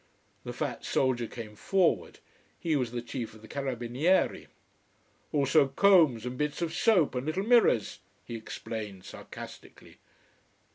The 0.45 0.51
fat 0.51 0.83
soldier 0.83 1.27
came 1.27 1.55
forward, 1.55 2.17
he 2.59 2.75
was 2.75 2.89
the 2.89 3.03
chief 3.03 3.35
of 3.35 3.43
the 3.43 3.47
carabinieri. 3.47 4.47
"Also 5.31 5.67
combs 5.67 6.25
and 6.25 6.39
bits 6.39 6.63
of 6.63 6.73
soap 6.73 7.13
and 7.13 7.27
little 7.27 7.43
mirrors," 7.43 7.99
he 8.25 8.33
explained 8.35 9.05
sarcastically. 9.05 9.97